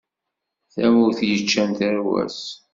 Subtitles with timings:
[0.73, 2.39] Tamurt yeččan tarwa-s.